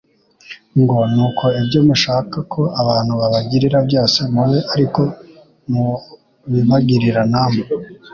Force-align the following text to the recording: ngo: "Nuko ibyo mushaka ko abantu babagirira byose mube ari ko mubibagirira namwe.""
ngo: 0.81 0.97
"Nuko 1.13 1.45
ibyo 1.61 1.79
mushaka 1.87 2.37
ko 2.53 2.61
abantu 2.81 3.11
babagirira 3.19 3.77
byose 3.87 4.19
mube 4.33 4.59
ari 4.73 4.85
ko 4.93 5.01
mubibagirira 5.71 7.21
namwe."" 7.31 7.65